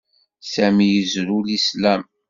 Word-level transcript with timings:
Sami 0.51 0.87
yezrew 0.89 1.39
Lislam. 1.47 2.01